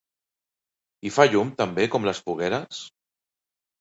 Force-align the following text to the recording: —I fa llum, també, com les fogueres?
—I 1.03 1.11
fa 1.17 1.27
llum, 1.33 1.51
també, 1.59 1.85
com 1.97 2.09
les 2.11 2.23
fogueres? 2.31 2.85